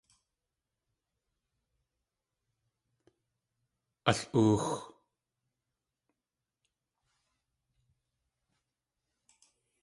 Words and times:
Al.óox. 4.09 4.67